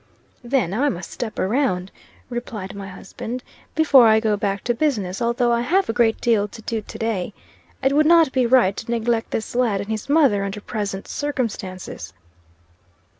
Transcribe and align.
"Then 0.43 0.73
I 0.73 0.89
must 0.89 1.11
step 1.11 1.37
around," 1.37 1.91
replied 2.27 2.73
my 2.73 2.87
husband, 2.87 3.43
"before 3.75 4.07
I 4.07 4.19
go 4.19 4.35
back 4.35 4.63
to 4.63 4.73
business, 4.73 5.21
although 5.21 5.51
I 5.51 5.61
have 5.61 5.89
a 5.89 5.93
great 5.93 6.19
deal 6.19 6.47
to 6.47 6.61
do 6.63 6.81
to 6.81 6.97
day. 6.97 7.35
It 7.83 7.93
would 7.93 8.07
not 8.07 8.31
be 8.31 8.47
right 8.47 8.75
to 8.77 8.89
neglect 8.91 9.29
this 9.29 9.53
lad 9.53 9.79
and 9.79 9.91
his 9.91 10.09
mother 10.09 10.43
under 10.43 10.59
present 10.59 11.07
circumstances." 11.07 12.13